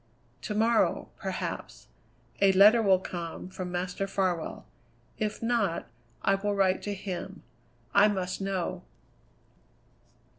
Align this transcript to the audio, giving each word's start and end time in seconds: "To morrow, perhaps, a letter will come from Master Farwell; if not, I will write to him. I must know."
"To 0.41 0.55
morrow, 0.55 1.09
perhaps, 1.15 1.87
a 2.41 2.53
letter 2.53 2.81
will 2.81 2.97
come 2.97 3.49
from 3.49 3.71
Master 3.71 4.07
Farwell; 4.07 4.65
if 5.19 5.43
not, 5.43 5.87
I 6.23 6.33
will 6.33 6.55
write 6.55 6.81
to 6.81 6.95
him. 6.95 7.43
I 7.93 8.07
must 8.07 8.41
know." 8.41 8.81